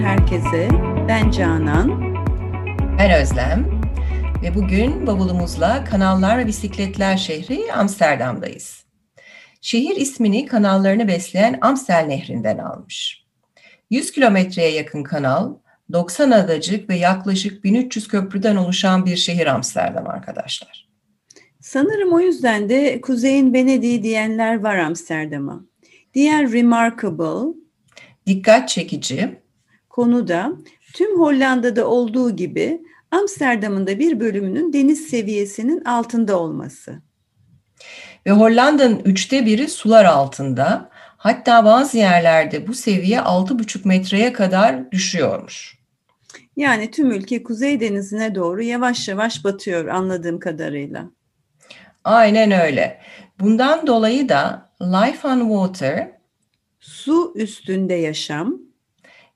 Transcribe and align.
herkese. 0.00 0.68
Ben 1.08 1.30
Canan. 1.30 2.14
Ben 2.98 3.20
Özlem. 3.22 3.80
Ve 4.42 4.54
bugün 4.54 5.06
bavulumuzla 5.06 5.84
Kanallar 5.84 6.38
ve 6.38 6.46
Bisikletler 6.46 7.16
şehri 7.16 7.72
Amsterdam'dayız. 7.72 8.84
Şehir 9.60 9.96
ismini 9.96 10.46
kanallarını 10.46 11.08
besleyen 11.08 11.58
Amstel 11.60 12.04
Nehri'nden 12.04 12.58
almış. 12.58 13.24
100 13.90 14.12
kilometreye 14.12 14.70
yakın 14.70 15.02
kanal, 15.02 15.54
90 15.92 16.30
adacık 16.30 16.90
ve 16.90 16.96
yaklaşık 16.96 17.64
1300 17.64 18.08
köprüden 18.08 18.56
oluşan 18.56 19.06
bir 19.06 19.16
şehir 19.16 19.46
Amsterdam 19.46 20.08
arkadaşlar. 20.08 20.88
Sanırım 21.60 22.12
o 22.12 22.20
yüzden 22.20 22.68
de 22.68 23.00
Kuzey'in 23.00 23.54
Venedik'i 23.54 24.02
diyenler 24.02 24.60
var 24.60 24.76
Amsterdam'a. 24.76 25.64
Diğer 26.14 26.52
remarkable, 26.52 27.54
dikkat 28.26 28.68
çekici 28.68 29.39
konu 29.90 30.28
da 30.28 30.52
tüm 30.94 31.20
Hollanda'da 31.20 31.88
olduğu 31.88 32.36
gibi 32.36 32.82
Amsterdam'ın 33.10 33.86
da 33.86 33.98
bir 33.98 34.20
bölümünün 34.20 34.72
deniz 34.72 35.08
seviyesinin 35.08 35.84
altında 35.84 36.38
olması. 36.38 37.02
Ve 38.26 38.30
Hollanda'nın 38.30 39.00
üçte 39.04 39.46
biri 39.46 39.68
sular 39.68 40.04
altında. 40.04 40.90
Hatta 41.16 41.64
bazı 41.64 41.98
yerlerde 41.98 42.66
bu 42.66 42.74
seviye 42.74 43.18
6,5 43.18 43.88
metreye 43.88 44.32
kadar 44.32 44.92
düşüyormuş. 44.92 45.78
Yani 46.56 46.90
tüm 46.90 47.10
ülke 47.10 47.42
Kuzey 47.42 47.80
Denizi'ne 47.80 48.34
doğru 48.34 48.62
yavaş 48.62 49.08
yavaş 49.08 49.44
batıyor 49.44 49.86
anladığım 49.86 50.38
kadarıyla. 50.38 51.10
Aynen 52.04 52.50
öyle. 52.50 53.00
Bundan 53.40 53.86
dolayı 53.86 54.28
da 54.28 54.70
Life 54.82 55.28
on 55.28 55.40
Water 55.40 56.10
su 56.80 57.32
üstünde 57.36 57.94
yaşam 57.94 58.69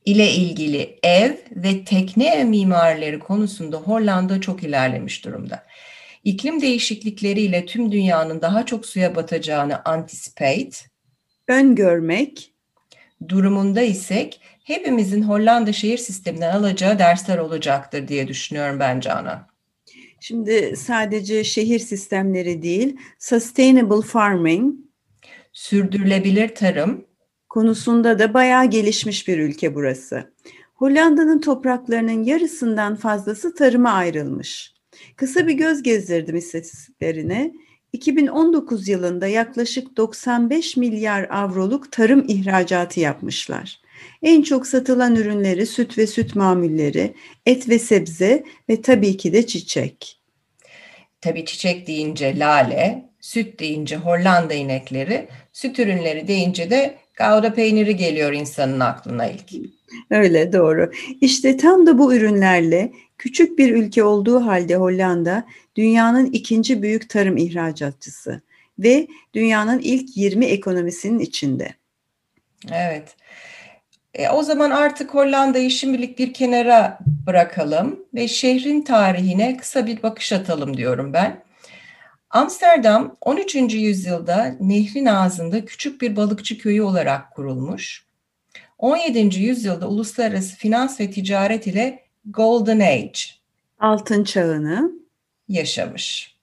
ile 0.05 0.31
ilgili 0.31 0.99
ev 1.03 1.33
ve 1.51 1.85
tekne 1.85 2.45
mimarileri 2.45 3.19
konusunda 3.19 3.77
Hollanda 3.77 4.41
çok 4.41 4.63
ilerlemiş 4.63 5.25
durumda. 5.25 5.67
İklim 6.25 6.61
değişiklikleriyle 6.61 7.67
tüm 7.67 7.93
dünyanın 7.93 8.43
daha 8.43 8.67
çok 8.67 8.87
suya 8.87 9.17
batacağını 9.17 9.85
anticipate, 9.85 10.71
öngörmek 11.49 12.55
durumunda 13.29 13.83
isek 13.83 14.41
hepimizin 14.65 15.23
Hollanda 15.23 15.73
şehir 15.73 15.99
sisteminden 15.99 16.53
alacağı 16.53 16.99
dersler 16.99 17.39
olacaktır 17.39 18.09
diye 18.09 18.29
düşünüyorum 18.29 18.81
ben 18.81 19.01
Canan. 19.01 19.47
Şimdi 20.21 20.75
sadece 20.77 21.45
şehir 21.45 21.79
sistemleri 21.79 22.63
değil, 22.63 22.97
sustainable 23.19 24.07
farming, 24.07 24.75
sürdürülebilir 25.53 26.55
tarım 26.55 27.07
konusunda 27.55 28.19
da 28.19 28.35
bayağı 28.35 28.65
gelişmiş 28.65 29.29
bir 29.29 29.39
ülke 29.39 29.75
burası. 29.75 30.33
Hollanda'nın 30.75 31.41
topraklarının 31.41 32.25
yarısından 32.25 32.97
fazlası 32.97 33.55
tarıma 33.55 33.91
ayrılmış. 33.91 34.75
Kısa 35.17 35.47
bir 35.47 35.53
göz 35.53 35.83
gezdirdim 35.83 36.37
istatistiklerine. 36.37 37.53
2019 37.93 38.89
yılında 38.89 39.27
yaklaşık 39.27 39.97
95 39.97 40.77
milyar 40.77 41.29
avroluk 41.31 41.93
tarım 41.93 42.25
ihracatı 42.29 43.01
yapmışlar. 43.01 43.81
En 44.23 44.43
çok 44.43 44.67
satılan 44.67 45.17
ürünleri 45.17 45.67
süt 45.67 45.99
ve 45.99 46.07
süt 46.07 46.37
mamulleri, 46.37 47.15
et 47.47 47.69
ve 47.69 47.79
sebze 47.79 48.45
ve 48.69 48.83
tabii 48.83 49.17
ki 49.17 49.33
de 49.33 49.47
çiçek. 49.47 50.21
Tabii 51.21 51.45
çiçek 51.45 51.87
deyince 51.87 52.39
lale, 52.39 53.11
süt 53.21 53.61
deyince 53.61 53.97
Hollanda 53.97 54.55
inekleri, 54.55 55.29
süt 55.53 55.79
ürünleri 55.79 56.29
deyince 56.29 56.71
de 56.71 57.04
Gouda 57.17 57.55
peyniri 57.55 57.97
geliyor 57.97 58.33
insanın 58.33 58.81
aklına 58.81 59.27
ilk. 59.27 59.53
Öyle 60.11 60.53
doğru. 60.53 60.93
İşte 61.21 61.57
tam 61.57 61.87
da 61.87 61.99
bu 61.99 62.15
ürünlerle 62.15 62.93
küçük 63.19 63.59
bir 63.59 63.75
ülke 63.75 64.05
olduğu 64.05 64.47
halde 64.47 64.77
Hollanda 64.77 65.45
dünyanın 65.77 66.27
ikinci 66.27 66.83
büyük 66.83 67.11
tarım 67.11 67.37
ihracatçısı 67.37 68.43
ve 68.79 69.07
dünyanın 69.35 69.79
ilk 69.79 70.17
20 70.17 70.45
ekonomisinin 70.45 71.19
içinde. 71.19 71.75
Evet. 72.73 73.17
E, 74.15 74.29
o 74.29 74.43
zaman 74.43 74.71
artık 74.71 75.15
Hollanda'yı 75.15 75.71
şimdilik 75.71 76.19
bir 76.19 76.35
kenara 76.35 76.99
bırakalım 77.27 78.01
ve 78.15 78.29
şehrin 78.29 78.83
tarihine 78.83 79.57
kısa 79.57 79.87
bir 79.87 80.03
bakış 80.03 80.33
atalım 80.33 80.77
diyorum 80.77 81.13
ben. 81.13 81.44
Amsterdam 82.35 83.17
13. 83.21 83.55
yüzyılda 83.55 84.57
nehrin 84.61 85.07
ağzında 85.07 85.65
küçük 85.65 86.03
bir 86.03 86.17
balıkçı 86.17 86.59
köyü 86.59 86.83
olarak 86.83 87.35
kurulmuş. 87.35 88.05
17. 88.79 89.41
yüzyılda 89.41 89.89
uluslararası 89.89 90.57
finans 90.57 91.01
ve 91.01 91.11
ticaret 91.11 91.67
ile 91.67 92.03
Golden 92.25 92.81
Age 92.81 93.19
altın 93.81 94.25
çağını 94.25 94.93
yaşamış. 95.49 96.37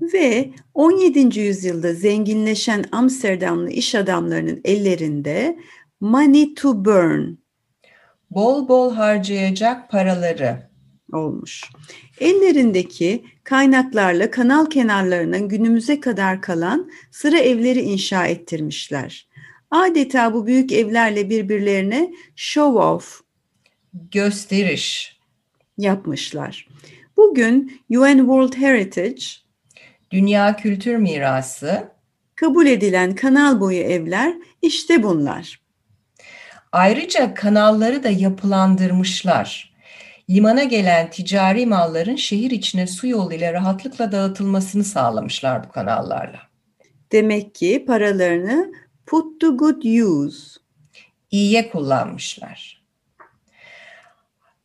Ve 0.00 0.50
17. 0.74 1.40
yüzyılda 1.40 1.94
zenginleşen 1.94 2.84
Amsterdamlı 2.92 3.70
iş 3.70 3.94
adamlarının 3.94 4.60
ellerinde 4.64 5.58
money 6.00 6.54
to 6.54 6.84
burn 6.84 7.34
bol 8.30 8.68
bol 8.68 8.94
harcayacak 8.94 9.90
paraları 9.90 10.68
olmuş. 11.12 11.64
Ellerindeki 12.20 13.24
kaynaklarla 13.44 14.30
kanal 14.30 14.66
kenarlarının 14.66 15.48
günümüze 15.48 16.00
kadar 16.00 16.42
kalan 16.42 16.90
sıra 17.10 17.38
evleri 17.38 17.80
inşa 17.80 18.26
ettirmişler. 18.26 19.28
Adeta 19.70 20.34
bu 20.34 20.46
büyük 20.46 20.72
evlerle 20.72 21.30
birbirlerine 21.30 22.12
show 22.36 22.78
off 22.78 23.20
gösteriş 24.10 25.18
yapmışlar. 25.78 26.68
Bugün 27.16 27.80
UN 27.90 28.18
World 28.18 28.54
Heritage 28.54 29.24
Dünya 30.10 30.56
Kültür 30.56 30.96
Mirası 30.96 31.88
kabul 32.34 32.66
edilen 32.66 33.14
kanal 33.14 33.60
boyu 33.60 33.78
evler 33.80 34.34
işte 34.62 35.02
bunlar. 35.02 35.60
Ayrıca 36.72 37.34
kanalları 37.34 38.04
da 38.04 38.08
yapılandırmışlar 38.08 39.75
limana 40.30 40.64
gelen 40.64 41.10
ticari 41.10 41.66
malların 41.66 42.16
şehir 42.16 42.50
içine 42.50 42.86
su 42.86 43.06
yoluyla 43.06 43.52
rahatlıkla 43.52 44.12
dağıtılmasını 44.12 44.84
sağlamışlar 44.84 45.64
bu 45.64 45.68
kanallarla. 45.68 46.40
Demek 47.12 47.54
ki 47.54 47.84
paralarını 47.86 48.72
put 49.06 49.40
to 49.40 49.56
good 49.56 49.82
use. 49.82 50.60
İyiye 51.30 51.70
kullanmışlar. 51.70 52.82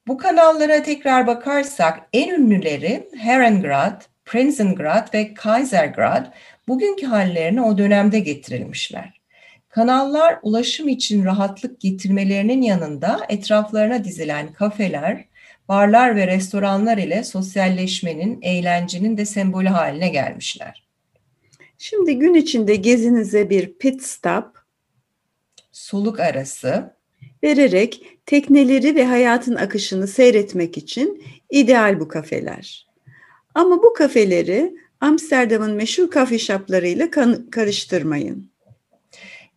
Bu 0.07 0.17
kanallara 0.17 0.83
tekrar 0.83 1.27
bakarsak 1.27 1.99
en 2.13 2.29
ünlüleri 2.29 3.09
Herengrad, 3.17 4.01
Prinsengrad 4.25 5.13
ve 5.13 5.33
Kaisergrad 5.33 6.25
bugünkü 6.67 7.05
hallerine 7.05 7.61
o 7.61 7.77
dönemde 7.77 8.19
getirilmişler. 8.19 9.21
Kanallar 9.69 10.39
ulaşım 10.41 10.87
için 10.87 11.25
rahatlık 11.25 11.81
getirmelerinin 11.81 12.61
yanında 12.61 13.19
etraflarına 13.29 14.03
dizilen 14.03 14.53
kafeler, 14.53 15.25
barlar 15.71 16.15
ve 16.15 16.27
restoranlar 16.27 16.97
ile 16.97 17.23
sosyalleşmenin, 17.23 18.39
eğlencenin 18.41 19.17
de 19.17 19.25
sembolü 19.25 19.67
haline 19.67 20.09
gelmişler. 20.09 20.87
Şimdi 21.77 22.19
gün 22.19 22.33
içinde 22.33 22.75
gezinize 22.75 23.49
bir 23.49 23.73
pit 23.73 24.03
stop, 24.03 24.45
soluk 25.71 26.19
arası 26.19 26.93
vererek 27.43 28.03
tekneleri 28.25 28.95
ve 28.95 29.05
hayatın 29.05 29.55
akışını 29.55 30.07
seyretmek 30.07 30.77
için 30.77 31.23
ideal 31.49 31.99
bu 31.99 32.07
kafeler. 32.07 32.87
Ama 33.55 33.83
bu 33.83 33.93
kafeleri 33.93 34.75
Amsterdam'ın 35.01 35.73
meşhur 35.73 36.11
kafe 36.11 36.39
shoplarıyla 36.39 37.09
karıştırmayın. 37.51 38.51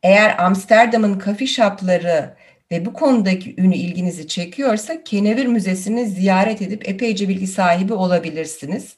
Eğer 0.02 0.44
Amsterdam'ın 0.44 1.18
kafe 1.18 1.46
shopları 1.46 2.36
ve 2.72 2.84
bu 2.84 2.92
konudaki 2.92 3.54
ünü 3.58 3.74
ilginizi 3.74 4.28
çekiyorsa 4.28 5.04
Kenevir 5.04 5.46
Müzesi'ni 5.46 6.06
ziyaret 6.06 6.62
edip 6.62 6.88
epeyce 6.88 7.28
bilgi 7.28 7.46
sahibi 7.46 7.92
olabilirsiniz. 7.92 8.96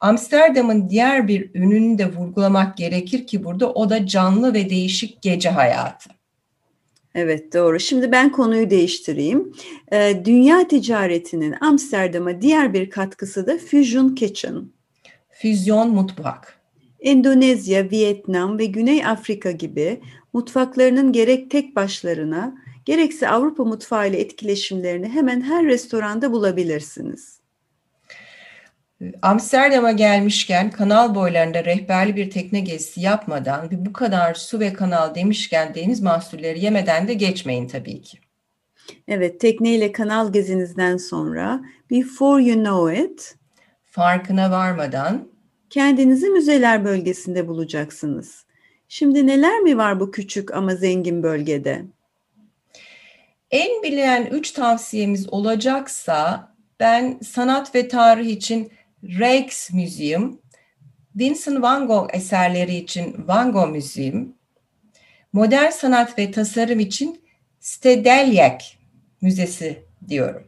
Amsterdam'ın 0.00 0.88
diğer 0.88 1.28
bir 1.28 1.54
ününü 1.54 1.98
de 1.98 2.12
vurgulamak 2.12 2.76
gerekir 2.76 3.26
ki 3.26 3.44
burada 3.44 3.72
o 3.72 3.90
da 3.90 4.06
canlı 4.06 4.54
ve 4.54 4.70
değişik 4.70 5.22
gece 5.22 5.50
hayatı. 5.50 6.10
Evet 7.14 7.54
doğru. 7.54 7.80
Şimdi 7.80 8.12
ben 8.12 8.32
konuyu 8.32 8.70
değiştireyim. 8.70 9.52
Ee, 9.92 10.22
dünya 10.24 10.68
ticaretinin 10.68 11.54
Amsterdam'a 11.60 12.40
diğer 12.40 12.74
bir 12.74 12.90
katkısı 12.90 13.46
da 13.46 13.58
Fusion 13.58 14.14
Kitchen. 14.14 14.64
Füzyon 15.30 15.90
mutfak. 15.90 16.58
Endonezya, 17.00 17.90
Vietnam 17.90 18.58
ve 18.58 18.66
Güney 18.66 19.06
Afrika 19.06 19.50
gibi 19.50 20.00
mutfaklarının 20.32 21.12
gerek 21.12 21.50
tek 21.50 21.76
başlarına 21.76 22.54
gerekse 22.84 23.28
Avrupa 23.28 23.64
mutfağı 23.64 24.08
ile 24.08 24.20
etkileşimlerini 24.20 25.08
hemen 25.08 25.40
her 25.40 25.66
restoranda 25.66 26.32
bulabilirsiniz. 26.32 27.42
Amsterdam'a 29.22 29.92
gelmişken 29.92 30.70
kanal 30.70 31.14
boylarında 31.14 31.64
rehberli 31.64 32.16
bir 32.16 32.30
tekne 32.30 32.60
gezisi 32.60 33.00
yapmadan 33.00 33.70
ve 33.70 33.86
bu 33.86 33.92
kadar 33.92 34.34
su 34.34 34.60
ve 34.60 34.72
kanal 34.72 35.14
demişken 35.14 35.74
deniz 35.74 36.00
mahsulleri 36.00 36.64
yemeden 36.64 37.08
de 37.08 37.14
geçmeyin 37.14 37.68
tabii 37.68 38.02
ki. 38.02 38.18
Evet, 39.08 39.40
tekneyle 39.40 39.92
kanal 39.92 40.32
gezinizden 40.32 40.96
sonra 40.96 41.60
before 41.90 42.44
you 42.44 42.64
know 42.64 43.04
it 43.04 43.36
Farkına 43.84 44.50
varmadan 44.50 45.28
kendinizi 45.70 46.28
müzeler 46.30 46.84
bölgesinde 46.84 47.48
bulacaksınız. 47.48 48.44
Şimdi 48.88 49.26
neler 49.26 49.60
mi 49.60 49.76
var 49.76 50.00
bu 50.00 50.10
küçük 50.10 50.54
ama 50.54 50.74
zengin 50.74 51.22
bölgede? 51.22 51.84
En 53.52 53.82
bilinen 53.82 54.26
üç 54.26 54.50
tavsiyemiz 54.50 55.32
olacaksa 55.32 56.48
ben 56.80 57.18
sanat 57.22 57.74
ve 57.74 57.88
tarih 57.88 58.28
için 58.28 58.72
Rijksmuseum, 59.04 60.40
Vincent 61.16 61.62
van 61.62 61.86
Gogh 61.86 62.14
eserleri 62.14 62.74
için 62.74 63.14
Van 63.28 63.52
Gogh 63.52 63.68
Museum, 63.68 64.34
modern 65.32 65.70
sanat 65.70 66.18
ve 66.18 66.30
tasarım 66.30 66.80
için 66.80 67.22
Stedelijk 67.60 68.78
Müzesi 69.20 69.82
diyorum. 70.08 70.42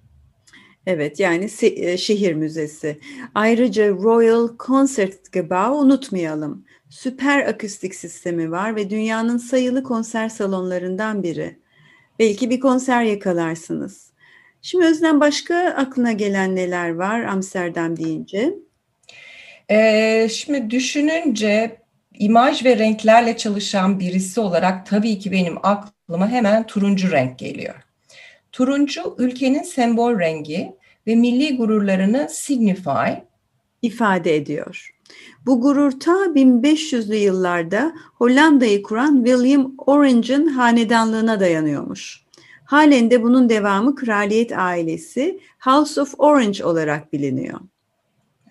Evet, 0.87 1.21
yani 1.21 1.49
e, 1.63 1.97
şehir 1.97 2.35
müzesi. 2.35 2.99
Ayrıca 3.35 3.89
Royal 3.89 4.49
Concertgebouw 4.67 5.77
unutmayalım. 5.77 6.65
Süper 6.89 7.47
akustik 7.47 7.95
sistemi 7.95 8.51
var 8.51 8.77
ve 8.77 8.91
dünyanın 8.91 9.39
sayılı 9.39 9.83
konser 9.83 10.29
salonlarından 10.29 11.23
biri. 11.23 11.64
Belki 12.19 12.51
bir 12.51 12.61
konser 12.61 13.03
yakalarsınız. 13.03 14.13
Şimdi 14.63 14.85
Özlem 14.85 15.21
başka 15.21 15.57
aklına 15.57 16.13
gelen 16.13 16.57
neler 16.57 16.95
var 16.95 17.21
Amsterdam 17.21 17.97
deyince? 17.97 18.55
Ee, 19.71 20.29
şimdi 20.31 20.71
düşününce 20.71 21.77
imaj 22.19 22.65
ve 22.65 22.79
renklerle 22.79 23.37
çalışan 23.37 24.01
birisi 24.01 24.41
olarak 24.41 24.87
tabii 24.87 25.19
ki 25.19 25.33
benim 25.33 25.57
aklıma 25.63 26.29
hemen 26.29 26.67
turuncu 26.67 27.11
renk 27.11 27.39
geliyor. 27.39 27.75
Turuncu 28.53 29.15
ülkenin 29.19 29.63
sembol 29.63 30.19
rengi 30.19 30.73
ve 31.07 31.15
milli 31.15 31.57
gururlarını 31.57 32.29
signify, 32.31 33.11
ifade 33.85 34.37
ediyor. 34.37 34.91
Bu 35.47 35.61
gurur 35.61 36.01
ta 36.01 36.13
1500'lü 36.13 37.15
yıllarda 37.15 37.95
Hollanda'yı 38.15 38.83
kuran 38.83 39.25
William 39.25 39.75
Orange'ın 39.79 40.47
hanedanlığına 40.47 41.41
dayanıyormuş. 41.41 42.25
Halen 42.65 43.11
de 43.11 43.23
bunun 43.23 43.49
devamı 43.49 43.95
kraliyet 43.95 44.53
ailesi 44.59 45.41
House 45.61 46.01
of 46.01 46.15
Orange 46.19 46.65
olarak 46.65 47.13
biliniyor. 47.13 47.61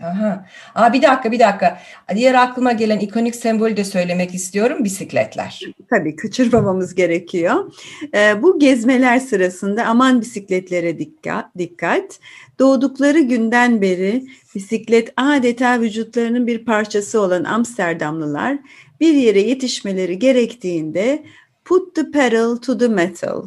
Aha. 0.04 0.46
Aa, 0.76 0.94
bir 0.94 1.02
dakika 1.02 1.32
bir 1.32 1.40
dakika. 1.40 1.80
Diğer 2.16 2.34
aklıma 2.34 2.72
gelen 2.72 3.00
ikonik 3.00 3.36
sembolü 3.36 3.78
de 3.78 3.84
söylemek 3.84 4.34
istiyorum. 4.34 4.84
Bisikletler. 4.84 5.62
Tabii 5.90 6.16
kaçırmamamız 6.16 6.96
gerekiyor. 6.96 7.74
Ee, 8.16 8.42
bu 8.42 8.60
gezmeler 8.60 9.20
sırasında 9.20 9.86
aman 9.86 10.22
bisikletlere 10.22 11.00
dikkat, 11.00 11.58
dikkat. 11.58 12.20
Doğdukları 12.60 13.20
günden 13.20 13.82
beri 13.82 14.24
bisiklet 14.56 15.14
adeta 15.18 15.82
vücutlarının 15.82 16.48
bir 16.48 16.66
parçası 16.66 17.22
olan 17.22 17.44
Amsterdamlılar 17.44 18.58
bir 19.00 19.14
yere 19.14 19.42
yetişmeleri 19.42 20.20
gerektiğinde 20.20 21.24
put 21.66 21.96
the 21.96 22.12
pedal 22.12 22.56
to 22.56 22.78
the 22.78 22.88
metal. 22.88 23.44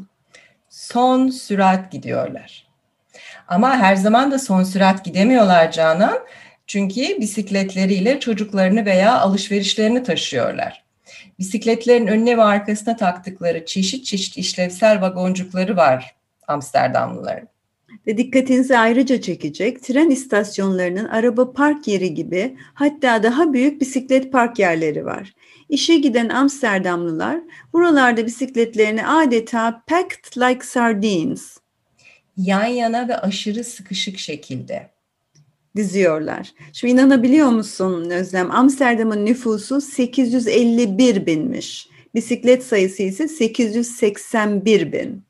Son 0.69 1.29
sürat 1.29 1.93
gidiyorlar. 1.93 2.67
Ama 3.49 3.77
her 3.77 3.97
zaman 3.97 4.31
da 4.31 4.39
son 4.39 4.63
sürat 4.63 5.05
gidemiyorlar 5.05 5.73
Canan. 5.73 6.19
Çünkü 6.67 7.21
bisikletleriyle 7.21 8.21
çocuklarını 8.21 8.85
veya 8.85 9.21
alışverişlerini 9.21 10.03
taşıyorlar. 10.03 10.85
Bisikletlerin 11.39 12.07
önüne 12.07 12.37
ve 12.37 12.43
arkasına 12.43 12.97
taktıkları 12.97 13.65
çeşit 13.65 14.05
çeşit 14.05 14.37
işlevsel 14.37 15.01
vagoncukları 15.01 15.77
var 15.77 16.15
Amsterdamlıların. 16.49 17.49
Ve 18.07 18.17
dikkatinizi 18.17 18.79
ayrıca 18.79 19.21
çekecek 19.21 19.83
tren 19.83 20.11
istasyonlarının 20.11 21.05
araba 21.05 21.53
park 21.53 21.89
yeri 21.89 22.15
gibi 22.15 22.57
hatta 22.75 23.23
daha 23.23 23.53
büyük 23.53 23.81
bisiklet 23.81 24.33
park 24.33 24.59
yerleri 24.59 25.05
var. 25.05 25.35
İşe 25.69 25.97
giden 25.97 26.29
Amsterdamlılar 26.29 27.41
buralarda 27.73 28.27
bisikletlerini 28.27 29.07
adeta 29.07 29.83
packed 29.87 30.43
like 30.43 30.67
sardines 30.67 31.57
Yan 32.37 32.67
yana 32.67 33.09
ve 33.09 33.17
aşırı 33.17 33.65
sıkışık 33.65 34.19
şekilde. 34.19 34.96
Diziyorlar. 35.77 36.53
Şimdi 36.73 36.93
inanabiliyor 36.93 37.49
musun 37.49 38.11
Özlem? 38.11 38.51
Amsterdam'ın 38.51 39.27
nüfusu 39.27 39.81
851 39.81 41.27
binmiş. 41.27 41.89
Bisiklet 42.15 42.65
sayısı 42.65 43.03
ise 43.03 43.29
881 43.29 44.93
bin. 44.93 45.25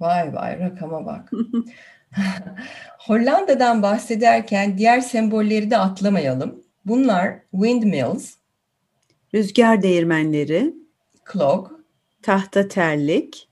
Vay 0.00 0.34
vay 0.34 0.58
rakama 0.58 1.06
bak. 1.06 1.30
Hollanda'dan 2.98 3.82
bahsederken 3.82 4.78
diğer 4.78 5.00
sembolleri 5.00 5.70
de 5.70 5.78
atlamayalım. 5.78 6.62
Bunlar 6.84 7.38
windmills, 7.50 8.34
Rüzgar 9.34 9.82
değirmenleri, 9.82 10.74
clock 11.32 11.70
tahta 12.22 12.68
terlik, 12.68 13.48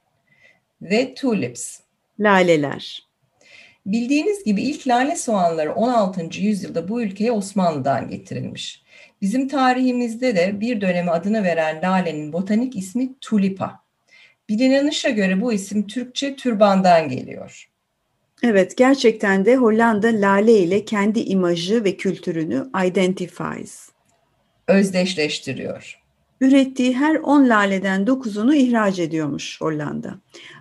ve 0.83 1.15
tulips. 1.15 1.81
laleler. 2.19 3.10
Bildiğiniz 3.87 4.44
gibi 4.44 4.62
ilk 4.62 4.88
lale 4.88 5.17
soğanları 5.17 5.75
16. 5.75 6.41
yüzyılda 6.41 6.88
bu 6.88 7.03
ülkeye 7.03 7.32
Osmanlı'dan 7.32 8.09
getirilmiş. 8.09 8.82
Bizim 9.23 9.49
tarihimizde 9.49 10.37
de 10.37 10.61
bir 10.61 10.81
döneme 10.81 11.11
adını 11.11 11.44
veren 11.44 11.82
lalenin 11.82 12.32
botanik 12.32 12.77
ismi 12.77 13.19
tulipa. 13.21 13.81
Bilinenişe 14.49 15.11
göre 15.11 15.41
bu 15.41 15.53
isim 15.53 15.87
Türkçe 15.87 16.37
türbandan 16.37 17.09
geliyor. 17.09 17.71
Evet, 18.43 18.77
gerçekten 18.77 19.44
de 19.44 19.56
Hollanda 19.56 20.06
lale 20.06 20.59
ile 20.59 20.85
kendi 20.85 21.21
imajı 21.21 21.85
ve 21.85 21.97
kültürünü 21.97 22.71
identifies. 22.87 23.88
Özdeşleştiriyor. 24.69 26.00
Ürettiği 26.41 26.97
her 26.97 27.15
10 27.15 27.49
laleden 27.49 28.05
9'unu 28.05 28.55
ihraç 28.55 28.99
ediyormuş 28.99 29.61
Hollanda. 29.61 30.15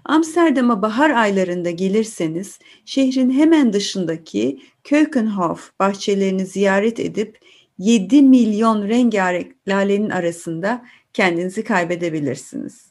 Amsterdam'a 0.06 0.82
bahar 0.82 1.10
aylarında 1.10 1.72
gelirseniz 1.72 2.60
şehrin 2.86 3.32
hemen 3.32 3.74
dışındaki 3.74 4.60
Keukenhof 4.84 5.80
bahçelerini 5.80 6.46
ziyaret 6.46 7.00
edip 7.00 7.40
7 7.78 8.22
milyon 8.22 8.90
rengarenk 8.90 9.56
lalenin 9.68 10.10
arasında 10.10 10.86
kendinizi 11.14 11.64
kaybedebilirsiniz. 11.64 12.86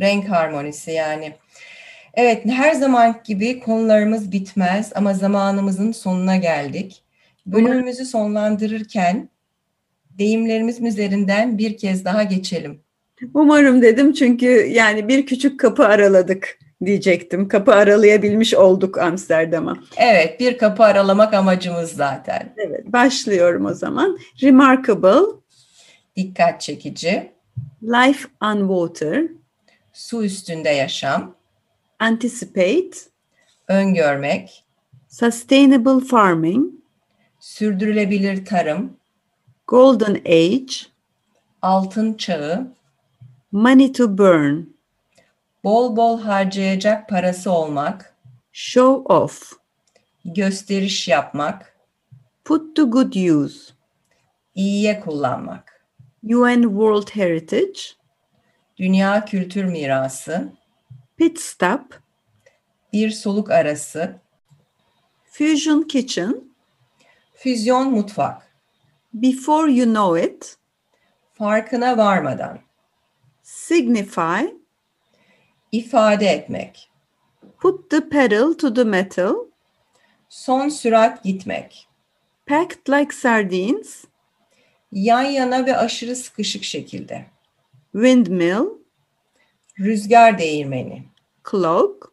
Renk 0.00 0.28
harmonisi 0.28 0.90
yani. 0.90 1.34
Evet 2.14 2.46
her 2.46 2.72
zaman 2.74 3.20
gibi 3.24 3.60
konularımız 3.60 4.32
bitmez 4.32 4.92
ama 4.94 5.14
zamanımızın 5.14 5.92
sonuna 5.92 6.36
geldik. 6.36 7.02
Bölümümüzü 7.46 8.04
sonlandırırken 8.04 9.28
deyimlerimiz 10.18 10.80
üzerinden 10.80 11.58
bir 11.58 11.76
kez 11.76 12.04
daha 12.04 12.22
geçelim. 12.22 12.80
Umarım 13.34 13.82
dedim 13.82 14.12
çünkü 14.12 14.46
yani 14.66 15.08
bir 15.08 15.26
küçük 15.26 15.60
kapı 15.60 15.84
araladık 15.86 16.58
diyecektim. 16.84 17.48
Kapı 17.48 17.74
aralayabilmiş 17.74 18.54
olduk 18.54 18.98
Amsterdam'a. 18.98 19.76
Evet 19.96 20.40
bir 20.40 20.58
kapı 20.58 20.82
aralamak 20.84 21.34
amacımız 21.34 21.90
zaten. 21.90 22.54
Evet 22.56 22.86
başlıyorum 22.86 23.66
o 23.66 23.74
zaman. 23.74 24.18
Remarkable, 24.42 25.26
Dikkat 26.16 26.60
çekici, 26.60 27.30
Life 27.82 28.28
on 28.42 28.58
Water, 28.58 29.22
su 29.92 30.24
üstünde 30.24 30.68
yaşam, 30.68 31.34
Anticipate, 31.98 32.90
öngörmek, 33.68 34.64
Sustainable 35.08 36.06
Farming, 36.06 36.66
sürdürülebilir 37.40 38.44
tarım, 38.44 38.96
Golden 39.66 40.14
Age, 40.14 40.74
altın 41.62 42.14
çağı, 42.14 42.74
Money 43.52 43.92
to 43.92 44.18
Burn, 44.18 44.62
bol 45.64 45.96
bol 45.96 46.20
harcayacak 46.20 47.08
parası 47.08 47.50
olmak, 47.50 48.14
Show 48.52 49.14
Off, 49.14 49.52
gösteriş 50.24 51.08
yapmak, 51.08 51.76
Put 52.44 52.76
to 52.76 52.90
Good 52.90 53.14
Use, 53.14 53.72
iyiye 54.54 55.00
kullanmak, 55.00 55.86
UN 56.24 56.62
World 56.62 57.08
Heritage, 57.10 57.80
dünya 58.76 59.24
kültür 59.24 59.64
mirası, 59.64 60.52
Pit 61.16 61.40
Stop, 61.40 62.00
bir 62.92 63.10
soluk 63.10 63.50
arası, 63.50 64.16
Fusion 65.24 65.82
Kitchen, 65.82 66.44
füzyon 67.34 67.90
mutfak, 67.90 68.43
Before 69.14 69.70
You 69.70 69.86
Know 69.86 70.24
It, 70.24 70.56
farkına 71.32 71.96
varmadan, 71.96 72.58
Signify, 73.42 74.46
ifade 75.72 76.26
etmek, 76.26 76.90
Put 77.60 77.90
the 77.90 78.08
Pedal 78.08 78.52
to 78.52 78.74
the 78.74 78.84
Metal, 78.84 79.34
son 80.28 80.68
sürat 80.68 81.24
gitmek, 81.24 81.88
Packed 82.46 82.88
Like 82.88 83.14
Sardines, 83.14 84.04
yan 84.92 85.22
yana 85.22 85.66
ve 85.66 85.76
aşırı 85.76 86.16
sıkışık 86.16 86.64
şekilde, 86.64 87.26
Windmill, 87.92 88.66
rüzgar 89.80 90.38
değirmeni, 90.38 91.04
cloak, 91.50 92.12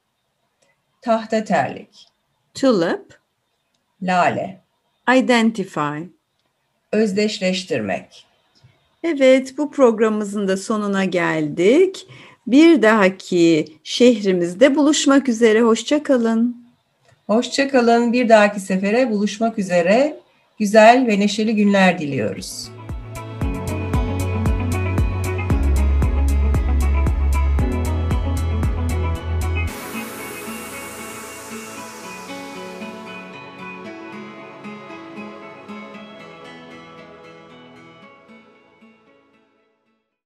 tahta 1.01 1.43
terlik, 1.43 2.07
tulip, 2.53 3.19
lale, 4.01 4.63
identify. 5.17 6.20
Özdeşleştirmek. 6.91 8.25
Evet, 9.03 9.57
bu 9.57 9.71
programımızın 9.71 10.47
da 10.47 10.57
sonuna 10.57 11.05
geldik. 11.05 12.07
Bir 12.47 12.81
dahaki 12.81 13.67
şehrimizde 13.83 14.75
buluşmak 14.75 15.29
üzere. 15.29 15.61
Hoşça 15.61 16.03
kalın. 16.03 16.65
Hoşçakalın. 17.27 18.13
Bir 18.13 18.29
dahaki 18.29 18.59
sefere 18.59 19.11
buluşmak 19.11 19.59
üzere. 19.59 20.19
Güzel 20.59 21.07
ve 21.07 21.19
neşeli 21.19 21.55
günler 21.55 21.99
diliyoruz. 21.99 22.71